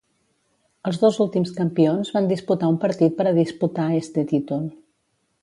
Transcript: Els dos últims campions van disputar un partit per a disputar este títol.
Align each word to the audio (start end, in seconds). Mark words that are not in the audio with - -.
Els 0.91 0.95
dos 1.03 1.19
últims 1.25 1.51
campions 1.57 2.09
van 2.15 2.31
disputar 2.31 2.71
un 2.75 2.81
partit 2.87 3.15
per 3.21 3.29
a 3.33 3.35
disputar 3.41 3.87
este 4.01 4.27
títol. 4.35 4.67